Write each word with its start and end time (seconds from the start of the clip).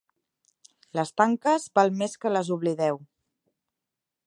Les 0.99 1.11
tanques 1.21 1.67
val 1.79 1.93
més 2.01 2.17
que 2.25 2.33
les 2.37 2.51
oblideu. 2.57 3.01